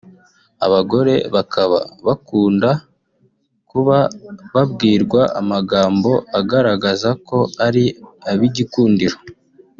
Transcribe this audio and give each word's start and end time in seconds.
Abagore 0.65 1.13
bakaba 1.35 1.79
bakunda 2.07 2.69
kuba 3.69 3.97
babwirwa 4.53 5.21
amagambo 5.39 6.11
agaragaza 6.39 7.09
ko 7.27 7.37
ari 7.65 7.85
abigikundiro 8.31 9.17